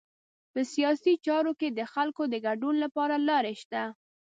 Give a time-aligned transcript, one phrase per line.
[0.51, 3.83] په سیاسي چارو کې د خلکو د ګډون لپاره لارې شته.